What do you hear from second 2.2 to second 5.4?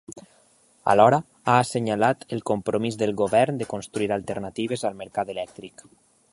el compromís del govern de construir alternatives al mercat